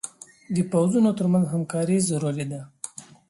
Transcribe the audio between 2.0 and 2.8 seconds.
ضروري ده.